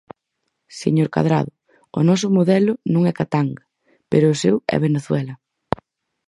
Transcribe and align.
Señor 0.81 1.09
Cadrado, 1.15 1.51
o 1.99 2.01
noso 2.09 2.27
modelo 2.37 2.73
non 2.93 3.01
é 3.11 3.13
Katanga, 3.19 3.63
pero 4.11 4.25
o 4.29 4.39
seu 4.41 4.55
é 4.75 4.77
Venezuela. 4.87 5.33